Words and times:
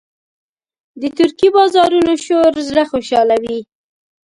د 1.01 1.03
ترکي 1.17 1.49
بازارونو 1.55 2.13
شور 2.25 2.53
زړه 2.67 2.83
خوشحالوي. 2.91 3.59